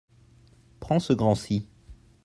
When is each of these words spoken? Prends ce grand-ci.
Prends 0.79 0.99
ce 0.99 1.13
grand-ci. 1.13 1.67